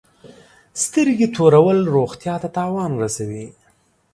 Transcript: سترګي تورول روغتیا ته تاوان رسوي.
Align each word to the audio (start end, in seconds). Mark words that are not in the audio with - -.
سترګي 0.83 1.27
تورول 1.35 1.79
روغتیا 1.95 2.35
ته 2.41 2.49
تاوان 2.57 2.91
رسوي. 3.03 3.45